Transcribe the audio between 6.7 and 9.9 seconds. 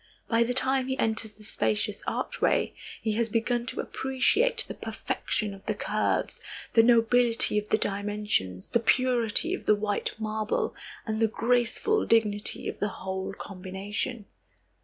the nobility of the dimensions, the purity of the